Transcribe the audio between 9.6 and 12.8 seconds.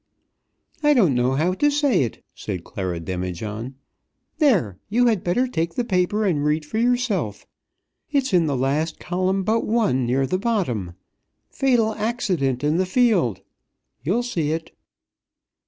one near the bottom. 'Fatal Accident in